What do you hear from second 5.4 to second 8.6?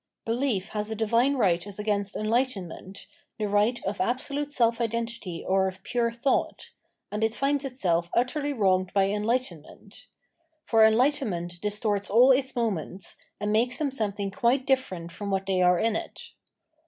or of pure thfcought; and it finds itself utterly